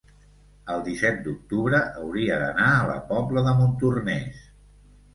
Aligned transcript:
el 0.75 0.79
disset 0.87 1.19
d'octubre 1.27 1.83
hauria 2.05 2.41
d'anar 2.47 2.73
a 2.81 2.91
la 2.95 2.99
Pobla 3.13 3.47
de 3.51 3.57
Montornès. 3.63 4.47